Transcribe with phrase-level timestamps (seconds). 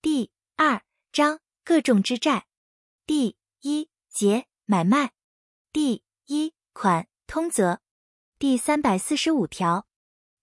[0.00, 2.46] 第二章各种之债。
[3.04, 5.10] 第一节买卖。
[5.72, 7.80] 第一款通则。
[8.38, 9.88] 第三百四十五条，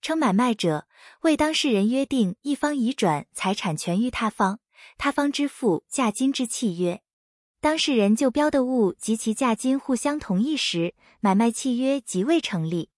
[0.02, 0.90] 称买卖者，
[1.22, 4.60] 为当事人约定一方移转财产权于他方，
[4.98, 7.02] 他方支付价金之契约。
[7.62, 12.90] 当事人就标的物及其价金互相同意时，买卖契约即未成立。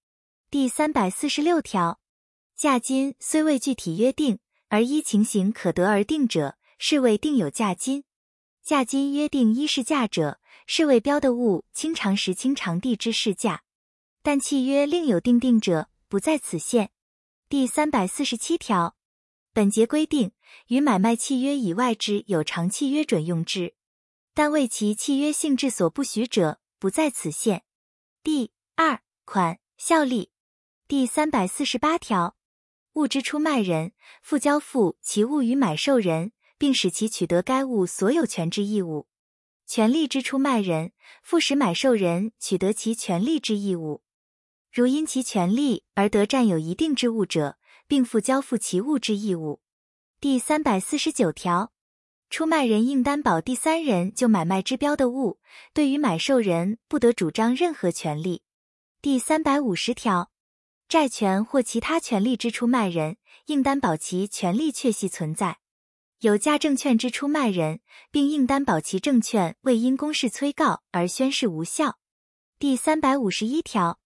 [0.50, 2.00] 第三百四十六条，
[2.56, 4.40] 价金虽未具体约定，
[4.70, 8.04] 而依情形可得而定者，是为定有价金。
[8.64, 13.64] 价金约定依市价者，是为标的物清偿时清偿地之市价。
[14.22, 16.92] 但契约另有定定者，不在此限。
[17.48, 18.98] 第三百四十七条，
[19.54, 20.34] 本节规定，
[20.68, 23.76] 与买卖契约以外之有偿契约准用之。
[24.34, 27.64] 但为其契约性质所不许者，不在此限。
[28.22, 30.30] 第二款效力
[30.88, 32.37] 第三百四十八条，
[32.98, 33.92] 物之出卖人
[34.24, 39.06] 负交付其物于买受人，并使其取得该物所有权之义务；
[39.68, 44.02] 权利之出卖人负使买受人取得其权利之义务。
[44.74, 49.62] 如因其权利而得占有一定之物者，并负交付其物之义务。
[50.20, 51.72] 第三百四十九条。
[52.32, 55.40] 出卖人应担保第三人就买卖之标的物，
[55.72, 58.42] 对于买受人不得主张任何权利。
[59.02, 60.30] 第三百五十条，
[60.88, 65.56] 债权或其他权利之出卖人，应担保其权利确系存在；
[66.20, 71.98] 有价证券之出卖人，并应担保其证券未因公示催告而宣示无效。
[72.58, 74.00] 第三百五十一条，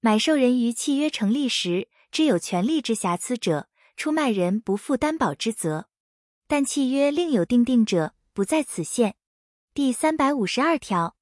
[0.00, 5.88] 买受人于契约成立时知有权利之瑕疵者，出卖人不负担保之责。
[6.46, 9.16] 但契约另有定定者，不在此限。
[9.74, 11.14] 第三百五十二条，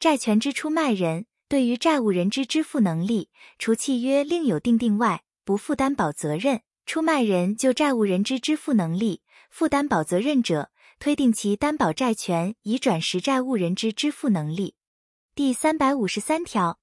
[0.00, 6.60] 债权之出卖人对于债务人之支付能力，除契约另有定定外，不负担保责任。
[6.84, 14.74] 出卖人就债务人之支付能力负担保责任者，推定其担保债权已转实债务人之支付能力。
[15.34, 16.78] 第三百五十三条，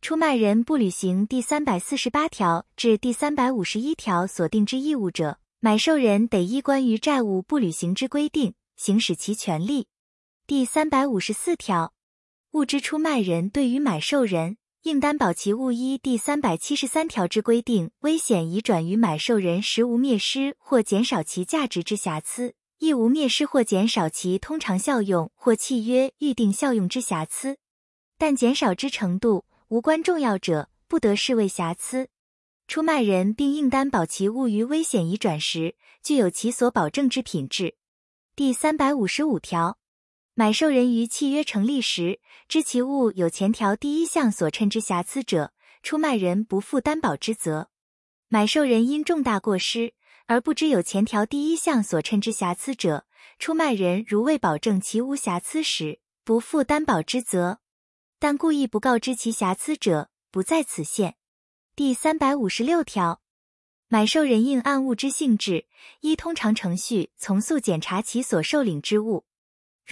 [0.00, 5.38] 出卖人不履行第三百四十八条至第三百五十一条所定之义务者。
[5.60, 9.86] 买受人得依关于债务不履行之规定行使其权利。
[10.44, 11.94] 第三百五十四条，
[12.52, 27.56] 物之出卖人对于买受人应担保其物依第三百七十三条之规定，危险已转于买受人实无灭失或减少其价值之瑕疵，亦无灭失或减少其通常效用或契约预定效用之瑕疵，
[28.18, 32.08] 但减少之程度无关重要者，不得视为瑕疵。
[32.68, 37.76] 出卖人并应担保其物于危险已转时具有其所保证之品质。
[38.36, 39.78] 第三百五十五条，
[40.42, 45.52] 买受人于契约成立时知其物有前条第一项所称之瑕疵者，
[45.84, 47.70] 出卖人不负担保之责。
[48.26, 49.94] 买受人因重大过失
[50.26, 53.06] 而不知有前条第一项所称之瑕疵者，
[53.38, 57.60] 出卖人如未保证其无瑕疵时，不负担保之责。
[58.18, 61.14] 但故意不告知其瑕疵者，不在此限。
[61.76, 63.22] 第三百五十六条，
[63.86, 65.66] 买受人应按物之性质，
[66.00, 69.24] 依通常程序从速检查其所受领之物。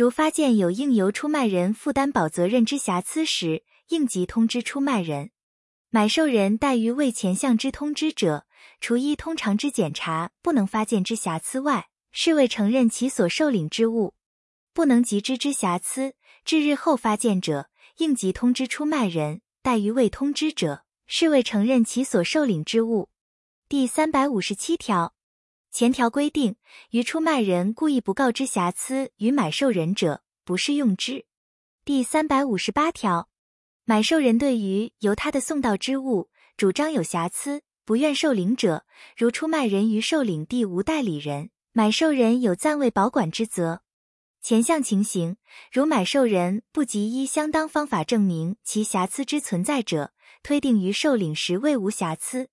[0.00, 5.30] 如发现有应由出卖人负担保责任之瑕疵时，应即通知出卖人。
[5.90, 8.46] 买受人怠于未前项之通知者，
[8.80, 14.14] 除依通常之检查不能发现之瑕疵外，是未承认其所受领之物。
[14.72, 16.14] 不能及知之瑕疵，
[16.46, 17.68] 至日后发现者，
[17.98, 19.42] 应即通知出卖人。
[19.62, 20.84] 怠于未通知者。
[21.12, 23.10] 是未承认其所受领之物。
[23.68, 25.12] 第三百五十七条，
[25.72, 26.56] 前条规定，
[26.91, 31.26] 于出卖人故意不告知瑕疵与买受人者，不适用之。
[31.84, 33.28] 第三百五十八条，
[33.84, 38.84] 买受人对于由他的送到之物主张有瑕疵，不愿受领者，
[39.16, 43.82] 如出卖人于受领地无代理人，买受人有暂未保管之责。
[44.42, 45.36] 前项情形，
[45.70, 52.48] 如买受人不及依相当方法证明其瑕疵之存在者，推定于受领时未无瑕疵，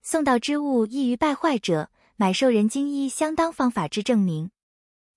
[0.00, 4.50] 送到之物易于败坏者，买受人经依相当方法之证明，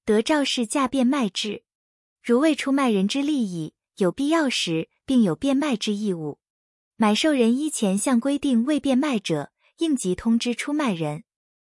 [0.03, 1.63] 得肇事价变卖之。
[2.23, 6.39] 如未出卖人之利益有必要时，并有变卖之义务，
[6.95, 11.23] 买受人依前项规定未变卖者，应即通知出卖人。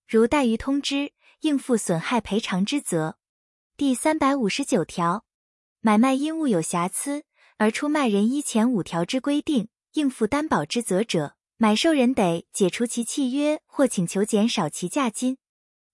[0.08, 3.18] 如怠于通知，应负损害赔偿之责。
[3.76, 5.24] 第三百五十九条，
[5.80, 7.24] 买卖因物有瑕疵，
[7.58, 9.68] 而出卖人依前五条之规定。
[9.94, 15.36] 应负担保之责者，买受人得解除其契约或请求减少其价金。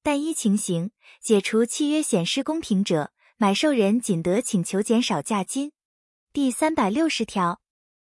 [0.01, 5.73] 但依情形解除契约显失公平者，买受人仅得请求减少价金。
[6.33, 7.61] 第三百六十条，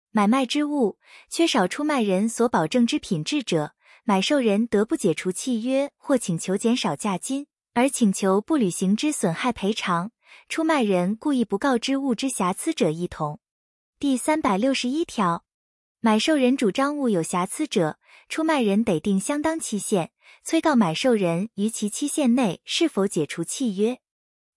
[0.09, 0.97] 买卖之物
[1.29, 3.75] 缺少出卖人所保证之品质者，
[4.05, 10.09] 买受人得不解除契约或请求减少价金，而请求不履行之损害赔偿，
[10.49, 13.39] 出卖人故意不告知物之瑕疵者一同。
[13.99, 15.43] 第三百六十一条，
[16.03, 20.09] 买受人主张物有瑕疵者，出卖人得定相当期限，
[20.43, 23.99] 催告买受人于其期限内是否解除契约。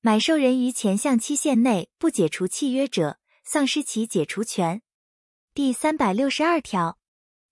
[0.01, 4.81] 买受人于前项期限内不解除契约者，丧失其解除权。
[5.53, 6.97] 第三百六十二条，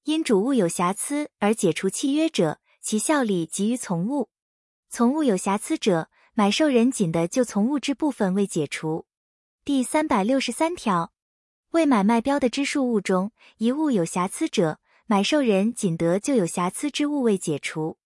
[0.04, 4.30] 因主物有瑕疵而解除契约者，其效力及于从物。
[4.88, 9.04] 从物有瑕疵者，买受人仅得就从物之部分未解除。
[9.66, 11.12] 第三百六十三条，
[11.72, 17.96] 为买卖标的之数物中一物有瑕疵者，买受人仅得就有瑕疵之物未解除。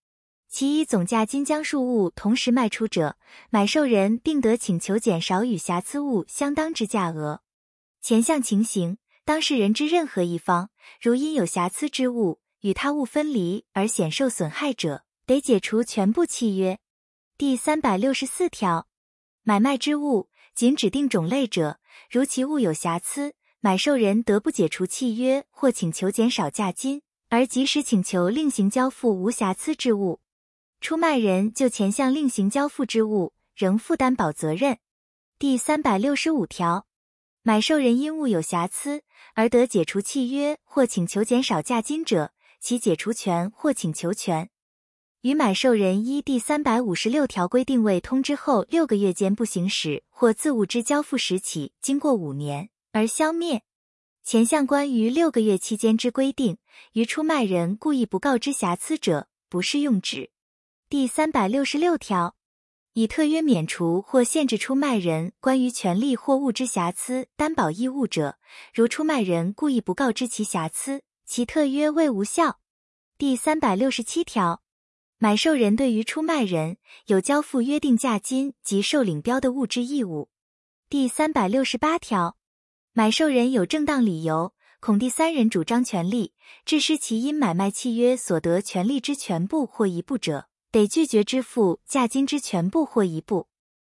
[0.49, 3.17] 其以总价金将数物同时卖出者，
[3.51, 7.43] 买受人并得请求减少与瑕疵物相当之价额。
[8.01, 10.71] 前项情形，当事人之任何一方，
[11.01, 16.79] 如因有瑕疵之物与他物分离而显受损害者，得解除全部契约。
[17.37, 18.87] 第三百六十四条，
[19.43, 23.35] 买卖之物仅指定种类者，如其物有瑕疵，
[23.67, 30.21] 买受人得不解除契约或请求减少价金，而及时请求另行交付无瑕疵之物。
[30.81, 34.79] 出卖人就前项另行交付之物，仍负担保责任。
[35.37, 36.87] 第三百六十五条，
[37.43, 39.03] 买受人因物有瑕疵
[39.35, 42.31] 而得解除契约或请求减少价金者，
[42.61, 44.49] 其解除权或请求权。
[45.23, 53.63] 与买受人依第三百五十六条规定未通知后六个月间不行使或自物之交付时起，经过五年而消灭。
[54.25, 56.57] 前项关于六个月期间之规定，
[56.95, 60.31] 于出卖人故意不告知瑕疵者，不适用之。
[60.89, 62.37] 第三百六十六条，
[62.95, 68.39] 以特约免除或限制出卖人关于权利或物之瑕疵担保义务者，
[68.73, 72.61] 如出卖人故意不告知其瑕疵，其特约为无效。
[73.19, 74.63] 第三百六十七条。
[75.19, 80.31] 买受人对于出卖人有交付约定价金及受领标的物之义务。
[80.89, 82.36] 第三百六十八条，
[82.99, 86.33] 买受人有正当理由恐第三人主张权利，
[86.65, 93.49] 致失其因买卖契约所得权利之全部或一部者，得拒绝支付价金之全部或一部。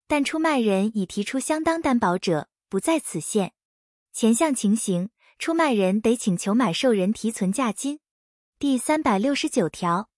[0.07, 3.53] 但出卖人已提出相当担保者，不在此限。
[4.13, 7.99] 前项情形，出卖人得请求买受人提存价金。
[8.57, 10.09] 第三百六十九条。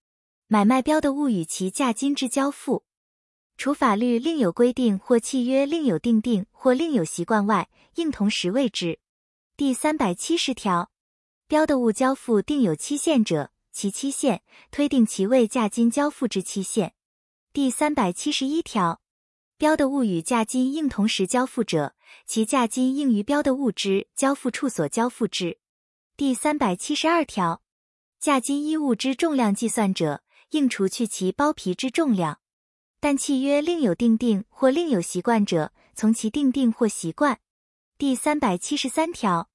[0.47, 2.85] 买卖标的物与其价金之交付，
[3.59, 8.99] 除法律另有规定或契约另有定定或另有习惯外，应同时为之。
[9.57, 10.89] 第三百七十条，
[11.45, 16.93] 标的物交付定有期限者，其期限推定其为价金交付之期限。
[17.51, 19.01] 第三百七十一条，
[19.57, 21.95] 标的物与价金应同时交付者，
[22.25, 25.57] 其价金应于标的物之交付处所交付之。
[26.15, 27.61] 第三百七十二条，
[28.21, 30.23] 价金依物之重量计算者。
[30.51, 32.38] 应除去其包皮之重量，
[32.99, 37.39] 但契约另有定定或另有习惯者，从其定定或习惯。
[37.97, 39.49] 第三百七十三条，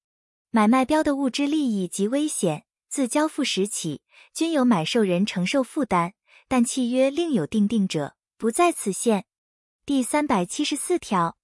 [0.50, 4.02] 买卖标的物之利益及危险，自交付时起，
[4.32, 6.12] 均由买受人承受负担，
[6.48, 9.24] 但契约另有定定者，不在此限。
[9.86, 11.36] 第三百七十四条，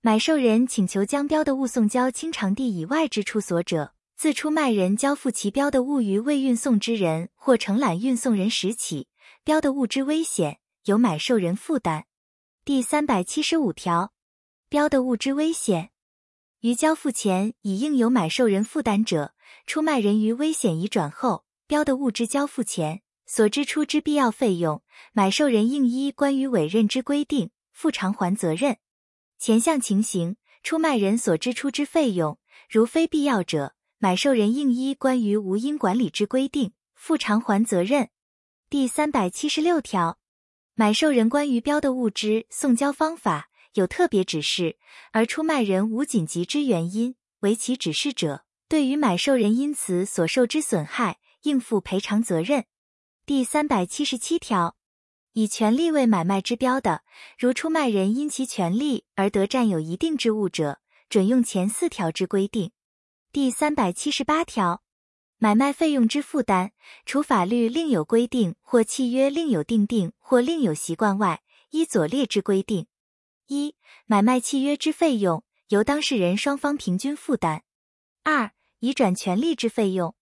[0.00, 3.94] 买受人请求将标的物送交清偿地以外之处所者。
[4.14, 9.08] 自出卖人交付其标的物于未运送之人或承揽运送人时起，
[9.42, 12.06] 标的物之危险由买受人负担。
[12.64, 14.12] 第三百七十五条，
[14.68, 15.90] 标的物之危险
[16.60, 19.34] 于交付前已应由买受人负担者，
[19.66, 28.78] 出卖人于危险已转后，标的物之交付前所支出之必要费用，买受人应依关于委任之规定负偿还责任。
[29.38, 38.08] 前项情形，出卖人所支出之费用，如非必要者，买受人应依关于无因管理之规定负偿还责任。
[38.70, 40.18] 第三百七十六条，
[40.74, 44.78] 买受人关于标的物之送交方法有特别指示，
[45.12, 52.64] 而出卖人无紧急之原因为其指示者，对于买受人因此所受之损害，应负赔偿责任。
[53.26, 54.76] 第三百七十七条，
[55.34, 57.02] 以权利为买卖之标的，
[57.38, 62.72] 如出卖人因其权利而得占有一定之物者，准用前四条之规定。
[63.30, 64.82] 第三百七十八条，
[65.42, 66.70] 买卖费用之负担，
[67.04, 72.86] 除法律另有规定或契约另有定定或另有习惯外，依左列之规定：
[73.48, 73.74] 一、
[74.06, 77.62] 买卖契约之费用由当事人双方平均负担；
[78.22, 80.14] 二、移转权利之费用，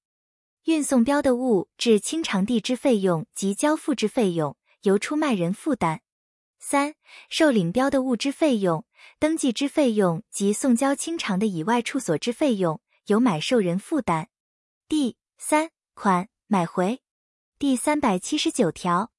[0.65, 5.99] 运送标的物至清偿地之费用及交付之费用由出卖人负担；
[6.59, 6.95] 三、
[7.29, 8.87] 受领标的物之费用、
[9.19, 12.81] 登记之费用及送交清偿的以外处所之费用。
[13.07, 14.30] 由买受人负担。
[14.91, 17.01] 第三款买回
[17.61, 19.13] 第三百七十九条，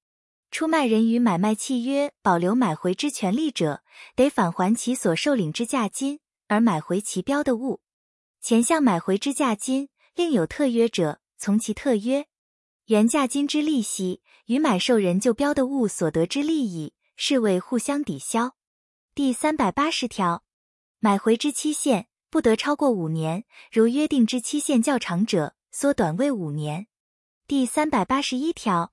[0.51, 3.81] 出卖人于买卖契约保留买回之权利者，
[4.13, 7.79] 得返还其所受领之价金，而买回其标的物。
[8.41, 12.27] 前项买回之价金，另有特约者，从其特约。
[12.87, 18.57] 原价金之利息与买受人就标的物所得之利益，是为互相抵消。
[19.15, 20.43] 第三百八十条，
[20.99, 26.87] 买回之期限不得超过五年，如约定之期限较长者，缩短为五年。
[27.47, 28.91] 第三百八十一条。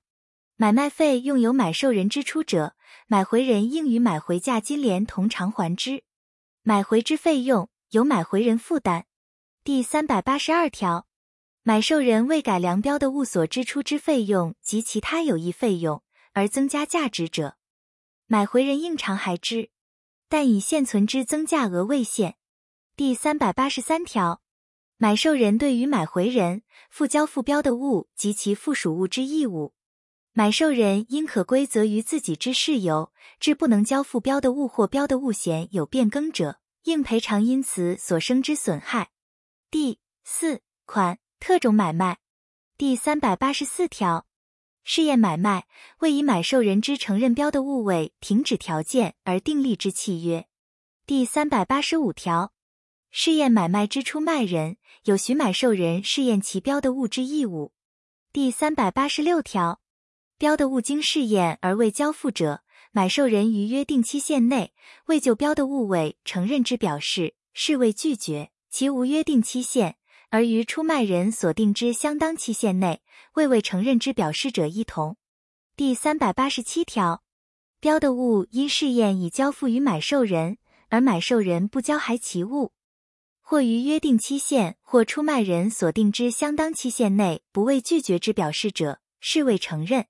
[0.55, 2.75] 买卖费用由买受人支出者，
[3.07, 6.03] 买回人应与买回价金连同偿还之。
[6.63, 9.05] 买回之费用由买回人负担。
[9.63, 11.07] 第三百八十二条，
[11.63, 17.55] 买受人为改良标的物所支出之费用及其他有益费用而增加价值者，
[18.25, 19.69] 买回人应偿还之，
[20.27, 22.35] 但以现存之增价额为限。
[22.97, 24.41] 第三百八十三条，
[25.01, 29.73] 买受人对于买回人负交付标的物及其附属物之义务。
[30.33, 39.11] 买受人因可归责于自己之事由，致不能交付标的物或标的物险有变更者，应赔偿因此所生之损害。
[39.71, 42.17] 第四款特种买卖
[42.77, 44.27] 第三百八十四条，
[44.83, 45.65] 试验买卖
[45.99, 50.45] 为以买受人之承认标的物为停止条件而订立之契约。
[51.05, 52.51] 第三百八十五条，
[53.11, 57.73] 试验买卖之出卖人有许买受人试验其标的物之义务。
[58.31, 59.81] 第三百八十六条。
[60.37, 62.61] 标的物经试验而未交付者，
[62.91, 64.73] 买受人于约定期限内
[65.07, 68.51] 未就标的物为承认之表示，视为拒绝。
[68.69, 69.97] 其无约定期限
[70.29, 73.01] 而于出卖人所定之相当期限内
[73.33, 75.17] 未为承认之表示者，一同。
[75.75, 77.23] 第三百八十七条，
[77.79, 82.73] 标的物因试验已交付于买受人，而买受人不交还其物，
[83.49, 90.05] 或于约定期限或出卖人所定之相当期限内不为拒绝之表示者，视为承认。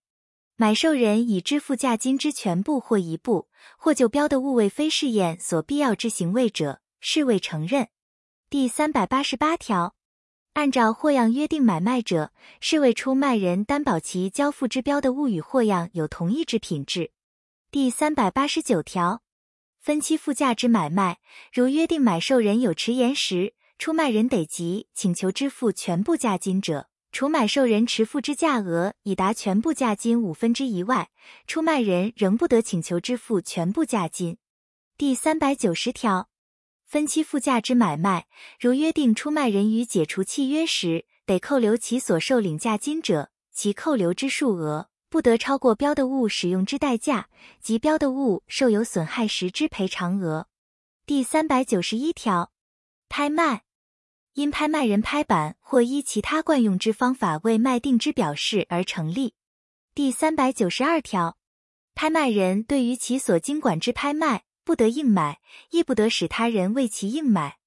[0.57, 7.87] 买受人已支付价金之全部或一部，或就标的物为非试验所必要之行为者，视为承认。
[8.49, 9.95] 第三百八十八条，
[10.51, 17.11] 按照货样约定买卖者，视为出卖人担保其交付之标的物与货样有同一之品质。
[17.71, 19.21] 第三百八十九条，
[19.79, 21.19] 分期付价之买卖，
[21.53, 26.87] 如约定买受人有迟延时，出卖人得即请求支付全部价金者。
[27.11, 31.09] 除买受人迟付之价额已达全部价金五分之一外，
[31.47, 34.37] 出卖人仍不得请求支付全部价金。
[34.97, 36.29] 第三百九十条，
[36.85, 38.27] 分期付价之买卖，
[38.59, 50.47] 如约定出卖人于解除契约时得扣留其所受领价金者，其扣留之数额不得超过标的物使用之代价及标的物受有损害时之赔偿额。
[51.05, 52.51] 第三百九十一条，
[53.09, 53.63] 拍卖。
[54.33, 59.33] 因拍卖人拍板或依其他惯用之方法为卖定之表示而成立。
[59.93, 61.37] 第三百九十二条，
[61.95, 67.57] 拍卖人对于其所经管之拍卖，不得硬买，亦不得使他人为其硬买。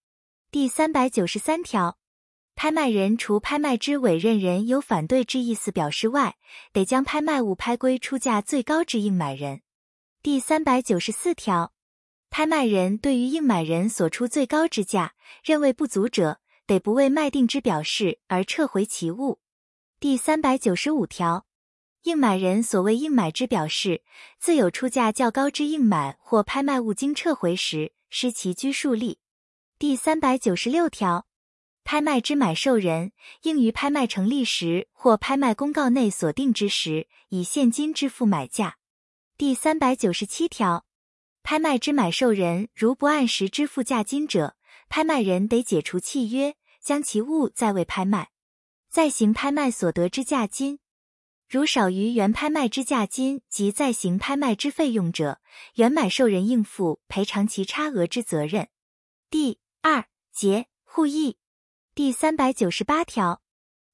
[0.50, 1.98] 第三百九十三条，
[2.54, 6.36] 拍卖人除拍卖之委任人有反对之意思表示外，
[6.72, 9.62] 得将拍卖物拍归出价最高之应买人。
[10.22, 11.72] 第三百九十四条，
[12.30, 19.40] 拍卖人对于应买人所出最高之价，认为不足者，得不为卖定之表示而撤回其物。
[19.98, 21.46] 第三百九十五条，
[22.02, 24.02] 应买人所谓应买之表示，
[24.38, 29.18] 自有出价较高之应买或拍卖物经撤回时，失其拘束力。
[29.78, 31.26] 第三百九十六条，
[31.84, 33.12] 拍卖之买受人
[33.42, 38.76] 应于拍卖成立时或拍卖公告内所定之时，以现金支付买价。
[39.36, 40.86] 第三百九十七条，
[41.42, 44.56] 拍卖之买受人如不按时支付价金者，
[44.88, 46.56] 拍卖人得解除契约。
[46.82, 48.30] 将其物再为拍卖，
[48.90, 50.80] 再行拍卖所得之价金，
[51.48, 55.40] 如少于原拍卖之价金及再行拍卖之费用者，
[55.76, 58.66] 原买受人应负赔偿其差额之责任。
[59.30, 61.36] 第二节互议
[61.94, 63.42] 第三百九十八条，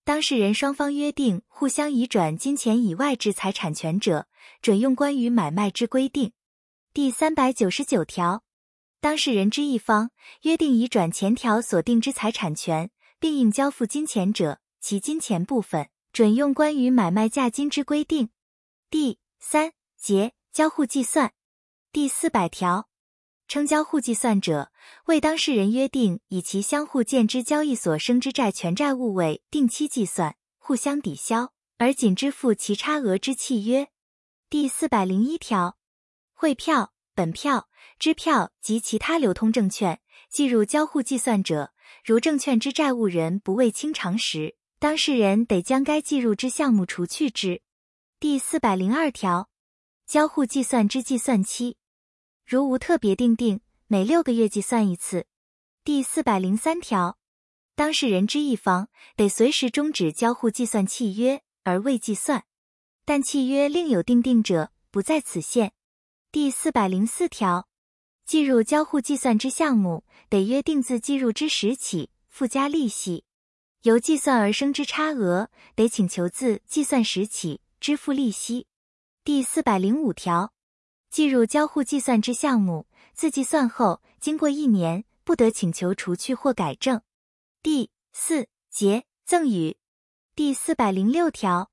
[0.05, 4.29] 当事人双方约定互相移转金钱以外之财产权者，
[4.63, 6.31] 准用关于买卖之规定。
[6.95, 8.45] 第三百九十九条。
[9.01, 10.13] 当事人之一方
[10.43, 18.31] 约定移转前条所定之财产权，并应交付金钱者，其金钱部分准用关于买卖价金之规定。
[18.89, 21.33] 第三节交互计算
[21.91, 22.89] 第四百条，
[23.49, 24.71] 称交互计算者，
[25.07, 33.89] 为当事人约定以其相互见之交易所生之债权债务为定期计算，互相抵消，而仅支付其差额之契约。
[34.51, 35.79] 第四百零一条，
[36.33, 36.93] 汇票。
[37.15, 40.01] 本票、支票及其他流通证券
[40.31, 41.73] 计入交互计算者，
[42.05, 47.61] 如证券之债务人不为清偿时，当事人得将该计入之项目除去之。
[48.21, 49.51] 第四百零二条，
[50.07, 51.78] 交互计算之计算期，
[52.51, 55.27] 如无特别定定，每六个月计算一次。
[55.85, 57.19] 第四百零三条，
[57.75, 62.47] 当事人之一方得随时终止交互计算契约而未计算，
[63.05, 65.75] 但契约另有定定者，不在此限。
[66.33, 67.69] 第四百零四条，
[68.25, 73.25] 计入交互计算之项目，得约定自计入之时起附加利息；
[73.83, 78.67] 由计算而生之差额，得请求自计算时起支付利息。
[79.23, 80.55] 第四百零五条，
[81.11, 87.01] 计入交互计算之项目，自计算后经过一年，不得请求除去或改正。
[87.63, 89.77] 第四节赠与
[90.35, 91.71] 第四百零六条，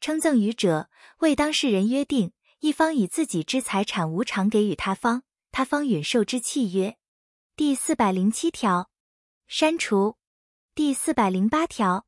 [0.00, 5.22] 称赠与者，为当事人约定一方以自己之财产无偿给予他方，
[5.52, 6.96] 他方允受之契约。
[7.54, 8.90] 第四百零七条，
[9.46, 10.16] 删除。
[10.74, 12.06] 第四百零八条，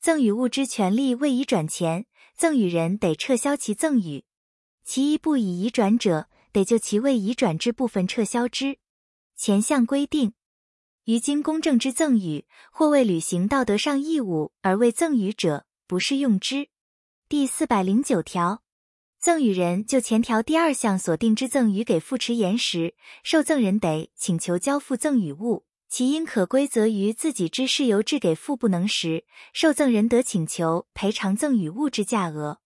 [0.00, 4.24] 赠与物之权利未已转前，赠与人得撤销其赠与。
[4.86, 8.78] 其一不以移转者，得就其未移转之部分撤销之。
[9.36, 10.32] 前项规定，
[11.06, 16.68] 于经公证之赠与，或为履行道德上义务而为赠与者，不适用之。
[17.28, 18.62] 第四百零九条，
[19.18, 32.60] 赠与人就前条第二项所定之赠与给付迟延时，受赠人得请求交付赠与物，其因可归责于自己之事由致给付不能时，受赠人得请求赔偿赠与物之价额。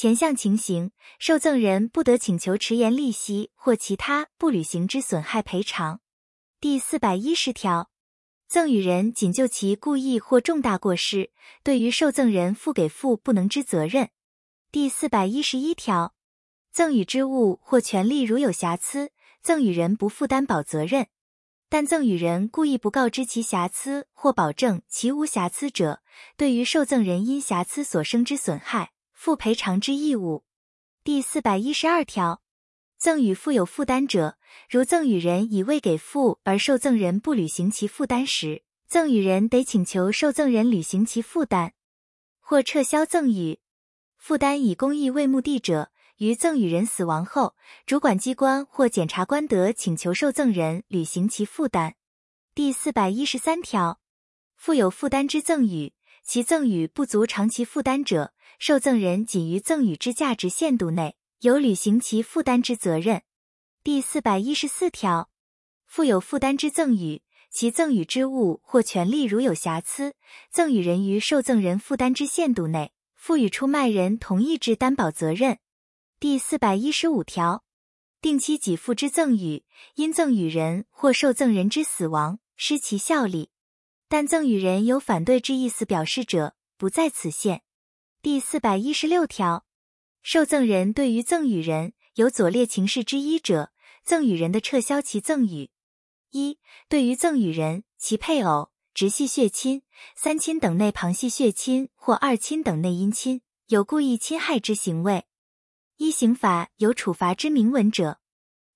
[0.00, 6.00] 前项情形，受赠人不得请求迟延利息或其他不履行之损害赔偿。
[6.58, 7.90] 第四百一十条，
[8.48, 14.08] 赠与人仅就其故意或重大过失，对于受赠人负给付不能之责任。
[14.72, 16.14] 第四百一十一条，
[16.72, 19.10] 赠与之物或权利如有瑕疵，
[19.42, 21.08] 赠与人不负担保责任，
[21.68, 26.00] 但赠与人故意不告知其瑕疵或保证其无瑕疵者，
[26.38, 28.92] 对于受赠人因瑕疵所生之损害。
[29.22, 30.44] 负赔偿之义务。
[31.04, 32.40] 第四百一十二条，
[32.96, 34.38] 赠与负有负担者，
[34.70, 41.72] 如赠与人已未给付而受赠人不履行其负担时，赠与人得请求受赠人履行其负担，
[42.40, 43.60] 或撤销赠与。
[44.16, 51.94] 负担以公益为目的者，于赠与人死亡后，主管机关或检察官得请求受赠人履行其负担。
[52.54, 54.00] 第四百一十三条，
[54.56, 55.92] 负有负担之赠与，
[56.24, 58.32] 其赠与不足偿其负担者。
[58.60, 63.22] 受赠人仅于赠与之价值限度内有履行其负担之责任。
[63.82, 65.30] 第四百一十四条，
[65.86, 70.14] 负有负担之赠与，其赠与之物或权利如有瑕疵，
[70.50, 75.58] 赠与人于受赠人负担之限度内，赋予出卖人同意之担保责任。
[76.18, 77.64] 第四百一十五条，
[78.20, 83.48] 定期给付之赠与，因赠与人或受赠人之死亡失其效力，
[84.06, 87.62] 但赠与人有反对之意思表示者，不在此限。
[88.22, 89.64] 第四百一十六条，
[90.20, 93.72] 受赠人对于赠与人有左列情事之一者，
[94.04, 95.70] 赠与人的撤销其赠与：
[96.32, 96.58] 一、
[96.90, 105.24] 对于赠与人其配偶、直系血亲、三亲等内旁系血亲或二亲等内姻亲有故意侵害之行为，
[105.96, 108.18] 依刑法有处罚之明文者；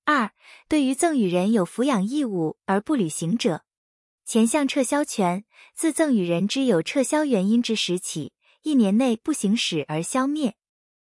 [0.07, 0.31] 二、
[0.69, 3.67] 对于赠与人有抚养义务而不履行者，
[4.25, 8.33] 前项撤销权自赠与人之有撤销原因之时起。
[8.65, 10.57] 一年内不行使而消灭，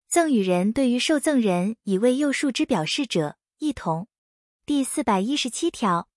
[0.09, 4.09] 赠与人对于受赠人已为诱述之表示者，一同。
[4.67, 6.11] 第四百一十七条，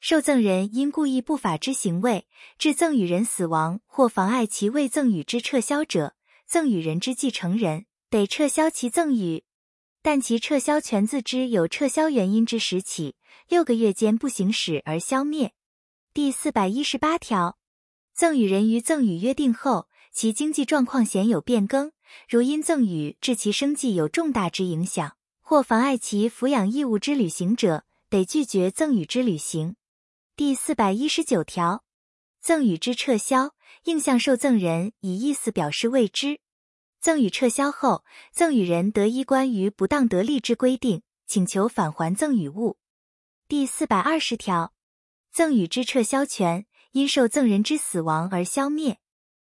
[0.00, 2.26] 受赠人因故意不法之行为
[2.58, 9.44] 致赠与人死亡或妨碍其未赠与之撤销者，赠与人之继承人得撤销其赠与，
[10.02, 13.14] 但其撤销权自知有撤销原因之时起
[13.46, 15.52] 六个月间不行使而消灭。
[16.12, 17.56] 第四百一十八条，
[18.12, 19.86] 赠与人于赠与约定后。
[20.12, 21.92] 其经济状况显有变更，
[22.28, 29.76] 如因赠与致其生计有重大之影响，或妨碍其抚养义务之履行者，得拒绝赠与之履行。
[30.36, 31.84] 第四百一十九条，
[32.40, 36.40] 赠与之撤销，应向受赠人以意思表示未知。
[37.00, 42.76] 赠与撤销后，赠与人得依关于不当得利之规定，请求返还赠与物。
[43.48, 44.72] 第四百二十条，
[45.32, 48.98] 赠与之撤销权因受赠人之死亡而消灭。